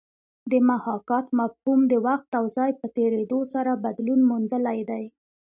[0.51, 5.03] د محاکات مفهوم د وخت او ځای په تېرېدو سره بدلون موندلی دی